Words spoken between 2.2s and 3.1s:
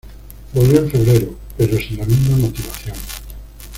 motivación.